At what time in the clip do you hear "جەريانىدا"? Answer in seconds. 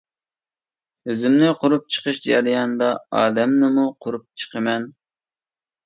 2.29-2.91